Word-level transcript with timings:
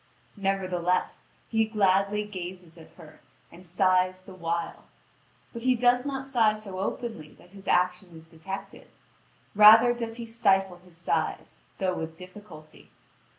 Nevertheless, 0.35 1.27
he 1.47 1.63
gladly 1.65 2.23
gazes 2.25 2.75
at 2.75 2.89
her, 2.93 3.19
and 3.51 3.67
sighs 3.67 4.23
the 4.23 4.33
while; 4.33 4.85
but 5.53 5.61
he 5.61 5.75
does 5.75 6.07
not 6.07 6.25
sigh 6.27 6.55
so 6.55 6.79
openly 6.79 7.35
that 7.35 7.51
his 7.51 7.67
action 7.67 8.15
is 8.17 8.25
detected; 8.25 8.87
rather 9.53 9.93
does 9.93 10.15
he 10.17 10.25
stifle 10.25 10.77
his 10.77 10.97
sighs, 10.97 11.65
though 11.77 11.93
with 11.93 12.17
difficulty. 12.17 12.89